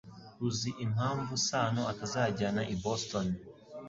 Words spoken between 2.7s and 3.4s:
i Boston